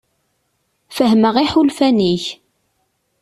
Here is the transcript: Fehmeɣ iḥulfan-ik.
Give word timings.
Fehmeɣ 0.95 1.35
iḥulfan-ik. 1.37 2.25